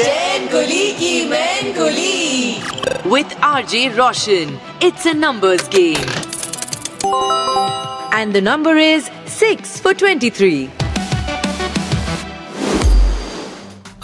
[0.00, 6.08] Chain Kulii Ki Main Kulii with R J Roshan it's a numbers game
[8.14, 10.68] and the number is six four twenty three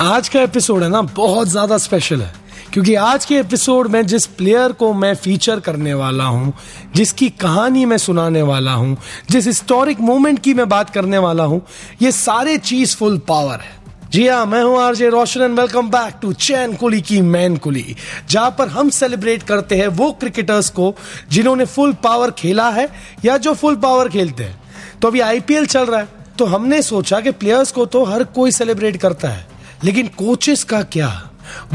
[0.00, 2.32] आज का episode है ना बहुत ज़्यादा special है।
[2.72, 6.52] क्योंकि आज के एपिसोड में जिस प्लेयर को मैं फीचर करने वाला हूँ
[6.96, 8.96] जिसकी कहानी मैं सुनाने वाला हूँ
[9.30, 11.62] जिस हिस्टोरिक मोमेंट की मैं बात करने वाला हूँ
[12.02, 16.14] ये सारे चीज़ फुल पावर है। जी हाँ मैं हूँ RJ Roshan and welcome back
[16.22, 17.94] to Chain Kulii Ki Main Kulii.
[18.30, 20.94] जहाँ पर हम सेलिब्रेट करते हैं वो क्रिकेटर्स को
[21.30, 22.88] जिन्होंने फुल पावर खेला है
[23.24, 24.60] या जो फुल पावर खेलते हैं।
[25.02, 28.50] तो अभी आईपीएल चल रहा है तो हमने सोचा कि प्लेयर्स को तो हर कोई
[28.50, 29.46] सेलिब्रेट करता है।
[29.84, 31.10] लेकिन कोचेस का क्या?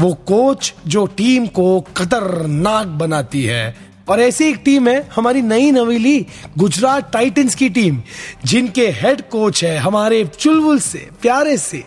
[0.00, 3.76] वो कोच जो टीम को खतरनाक बनाती है।
[4.08, 6.26] और ऐसी एक टीम है, हमारी नई नवीली
[6.58, 8.02] गुजरात टाइटंस की टीम
[8.44, 11.84] जिनके हेड कोच है हमारे चुलबुल से, प्यारे से।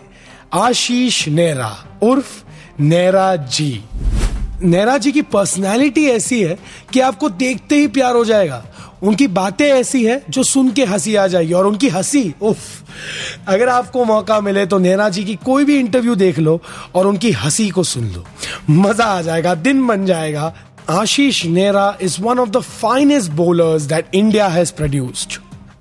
[0.56, 1.70] आशीष नेहरा,
[2.02, 2.42] उर्फ़
[2.80, 3.84] नेहरा जी।
[4.62, 6.58] नेहरा जी की पर्सनालिटी ऐसी है
[6.92, 8.64] कि आपको देखते ही प्यार हो जाएगा।
[9.02, 12.58] उनकी बातें ऐसी है जो सुन के हँसी आ जाएगी और उनकी हँसी, उफ,
[13.48, 16.60] अगर आपको मौका मिले तो नेहरा जी की कोई भी इंटरव्यू देख लो
[16.94, 18.24] और उनकी हँसी को सुन लो।
[18.70, 20.52] मज़ा आ जाएगा, दिन बन जाएगा।
[20.90, 25.38] Ashish Nehra is one of the finest bowlers that India has produced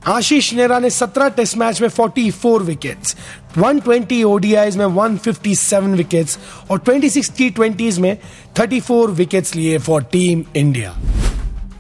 [0.08, 3.16] Ashish Nehra ने 17 टेस्ट मैच में 44 विकेट्स
[3.58, 6.38] 120 ओडीआईज में 157 विकेट्स
[6.72, 8.18] और 26 टी ट्वेंटीज में
[8.60, 10.94] 34 विकेट्स लिए फॉर टीम इंडिया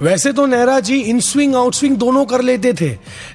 [0.01, 2.89] वैसे तो Nehra ji in swing out swing दोनों कर लेते थे,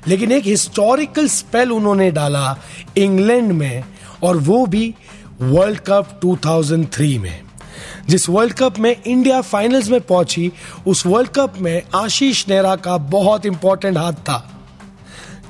[0.08, 2.56] लेकिन एक हिस्टोरिकल स्पेल उन्होंने डाला
[2.96, 3.84] इंग्लैंड में
[4.22, 4.94] और वो भी
[5.40, 7.40] वर्ल्ड कप 2003 में।
[8.08, 10.52] जिस वर्ल्ड कप में इंडिया फाइनल्स में पहुँची,
[10.86, 14.59] उस वर्ल्ड कप में आशीष नेहरा का बहुत इंपॉर्टेंट हाथ था।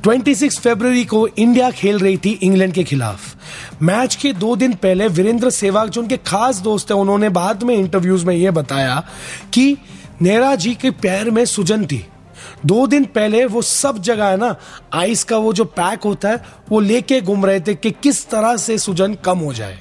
[0.04, 3.36] 26 फरवरी को इंडिया खेल रही थी इंग्लैंड के खिलाफ।
[3.82, 7.74] मैच के दो दिन पहले वीरेंद्र सहवाग, जो उनके खास दोस्त हैं, उन्होंने बाद में
[7.74, 9.08] इंटरव्यूज़ में यह बताया
[9.52, 9.76] कि
[10.22, 12.06] नेहरा जी के पैर में सुजन थी।
[12.66, 14.56] दो दिन पहले वो सब जगह है ना
[14.92, 18.56] आइस का वो जो पैक होता है, वो लेके घूम रहे थे कि किस तरह
[18.56, 19.78] से सुजन कम हो जाए।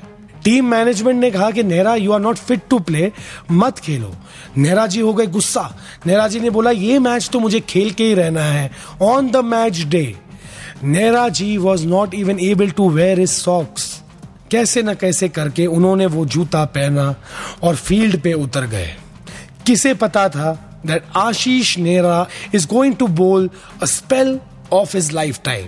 [0.50, 3.12] टीम मैनेजमेंट ने कहा कि Nehra you are not fit to play
[3.52, 4.14] मत खेलो।
[4.58, 5.64] नेहरा जी हो गए गुस्सा।
[6.06, 8.72] नेहरा जी ने बोला, ये मैच तो मुझे खेल के ही रहना है।
[9.02, 10.16] On the match day
[10.84, 14.02] Nehra ji was not even able to wear his socks
[14.52, 17.16] कैसे न कैसे करके उन्होंने वो जूता पहना
[17.64, 18.96] और फ़ील्ड पे उतर गए।
[19.68, 20.52] किसे पता था
[20.86, 23.50] that Ashish Nehra is going to bowl
[23.82, 24.40] a spell
[24.74, 25.12] of his
[25.46, 25.68] lifetime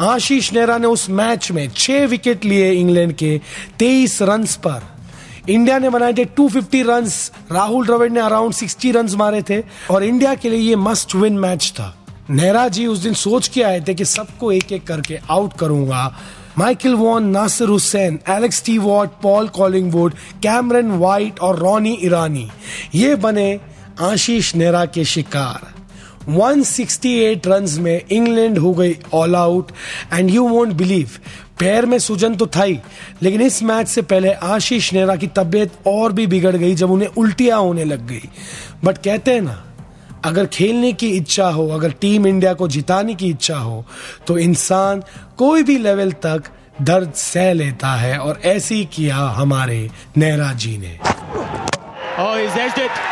[0.00, 3.40] Ashish Nehra ने उस मैच में छह विकेट लिए इंग्लैंड के
[3.78, 4.82] 23 रन्स पर।
[5.48, 10.04] इंडिया ने बनाए थे 250 रन्स राहुल द्रविड़ ने अराउंड 60 रन्स मारे थे और
[10.04, 11.96] इंडिया के लिए ये मस्ट विन मैच था।
[12.30, 16.16] नेहरा जी उस दिन सोच के आए थे कि सबको एक एक करके आउट करूँगा।
[16.58, 22.50] Michael Vaughan, Nasser Hussain, Alex Tudor, Paul Collingwood, Cameron White और रॉनी ईरानी
[22.94, 23.60] ये बने
[24.00, 25.71] आशीष नेहरा के शिकार।
[26.28, 29.72] 168 रन्स में इंग्लैंड हो गई all out
[30.12, 31.18] and you won't believe
[31.60, 32.78] पैर में सूजन तो था ही,
[33.22, 37.08] लेकिन इस मैच से पहले आशीष नेहरा की तबीयत और भी बिगड़ गई जब उन्हें
[37.08, 38.28] उल्टियाँ होने लग गई
[38.84, 39.62] बट कहते हैं ना,
[40.24, 43.84] अगर खेलने की इच्छा हो, अगर टीम इंडिया को जिताने की इच्छा हो
[44.26, 45.02] तो इंसान
[45.38, 46.50] कोई भी लेवल तक
[46.82, 50.98] दर्द सह लेता है, और ऐसे ही किया हमारे नेहरा जी ने
[52.14, 53.11] Oh.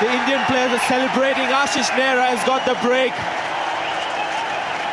[0.00, 1.44] The Indian players are celebrating.
[1.52, 3.12] Ashish Nehra has got the break.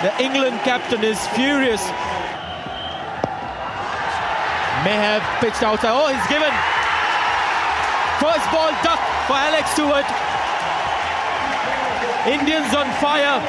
[0.04, 1.80] The England captain is furious.
[4.84, 5.96] May have pitched outside.
[5.96, 6.52] Oh, he's given.
[8.20, 9.00] First ball duck
[9.32, 10.04] for Alex Stewart.
[12.28, 13.40] Indians on fire.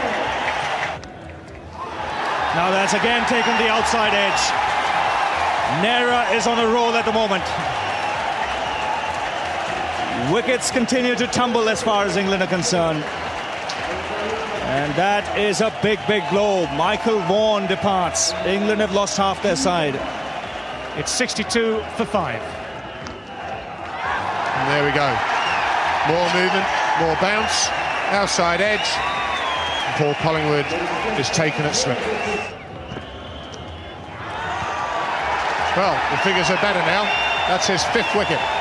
[2.54, 4.42] Now that's again taken the outside edge.
[5.82, 7.44] Nera is on a roll at the moment.
[10.32, 13.02] Wickets continue to tumble as far as England are concerned.
[14.68, 16.66] And that is a big, big blow.
[16.76, 18.34] Michael Vaughan departs.
[18.44, 19.94] England have lost half their side.
[20.98, 22.42] It's 62 for 5.
[24.52, 25.08] And there we go.
[26.12, 26.68] More movement,
[27.00, 27.68] more bounce,
[28.12, 28.84] outside edge.
[29.96, 30.66] Paul Collingwood
[31.18, 31.98] is taken at slip.
[35.74, 37.04] Well, the figures are better now.
[37.48, 38.57] That's his fifth wicket.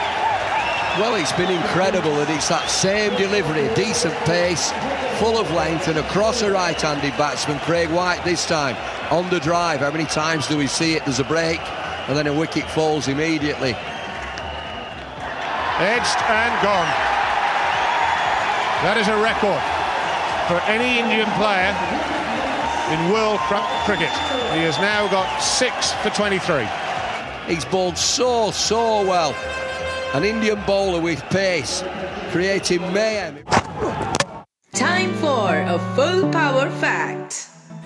[0.99, 4.71] Well, it's been incredible that it's that same delivery, decent pace,
[5.19, 8.75] full of length, and across a right-handed batsman, Craig White this time
[9.11, 9.81] on the drive.
[9.81, 11.05] How many times do we see it?
[11.05, 11.59] There's a break,
[12.09, 13.75] and then a wicket falls immediately.
[15.77, 16.89] Edged and gone.
[18.81, 19.61] That is a record
[20.49, 21.77] for any Indian player
[22.89, 23.39] in world
[23.85, 24.09] cricket.
[24.57, 26.67] He has now got six for 23.
[27.45, 29.35] He's bowled so, so well.
[30.17, 31.83] An Indian bowler with pace,
[32.31, 33.35] creating mayhem.
[34.73, 37.35] Time for a full power fact.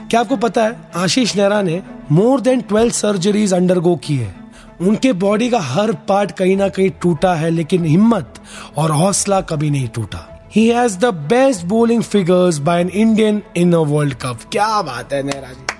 [0.09, 1.81] क्या आपको पता है आशीष नेहरा ने
[2.11, 4.33] more than 12 surgeries undergo की है
[4.81, 8.39] उनके body का हर part कहीं ना कहीं टूटा है लेकिन हिम्मत
[8.77, 10.25] और हौसला कभी नहीं टूटा
[10.55, 15.13] ही has the best bowling figures by an Indian in a World Cup क्या बात
[15.13, 15.70] है नेहरा जी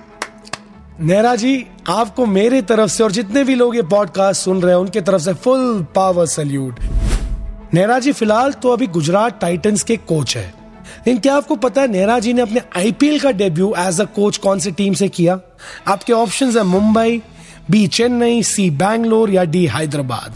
[1.01, 4.81] नेहरा जी, आपको मेरी तरफ़ से और जितने भी लोग ये पॉडकास्ट सुन रहे हैं,
[4.81, 6.80] उनके तरफ़ से full power salute
[7.74, 11.88] Nehra ji, फ़िलहाल तो अभी गुजरात टाइटंस के कोच है। लेकिन क्या आपको पता है,
[11.88, 15.39] नेहरा जी ने अपने आईपीएल का डेब्यू एज अ कोच कौन सी टीम से किया?
[15.88, 17.21] आपके ऑप्शन है मुंबई
[17.71, 20.33] बी चेन्नई सी बैंगलोर या डी हैदराबाद।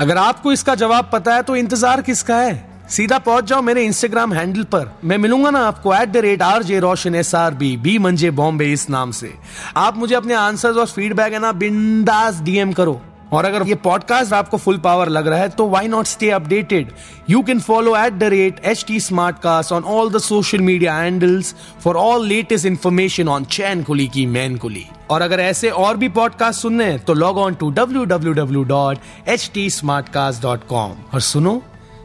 [0.00, 2.67] अगर आपको इसका जवाब पता है तो इंतज़ार किसका है?
[2.90, 6.62] सीधा पहुँच जाओ मेरे इंस्टाग्राम हैंडल पर। मैं मिलूँगा ना आपको at the rate R
[6.62, 9.32] J Roshan S R B B मंजे बॉम्बे इस नाम से।
[9.76, 13.00] आप मुझे अपने आंसर्स और फीडबैक है ना बिंदास डीएम करो।
[13.32, 16.92] और अगर ये पॉडकास्ट आपको फुल पावर लग रहा है तो why not stay updated
[17.30, 20.94] you can follow at the rate H T smart cast on all the social media
[20.94, 21.54] handles
[21.84, 26.08] for all latest information on Chain Kulii Ki Main Kulii और अगर ऐसे और भी
[26.08, 30.42] podcast सुनने हैं तो log on to W W W dot H T smart cast
[30.42, 31.62] dot com और सुनो